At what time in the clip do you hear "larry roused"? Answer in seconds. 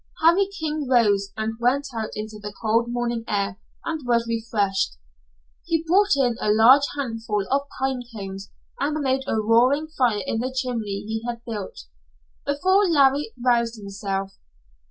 12.89-13.75